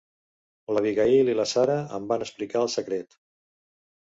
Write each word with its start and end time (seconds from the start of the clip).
L'Abigail 0.77 1.29
i 1.33 1.35
la 1.41 1.45
Sara 1.51 1.75
em 1.99 2.09
van 2.13 2.27
explicar 2.27 2.65
el 2.67 2.73
secret. 2.79 3.21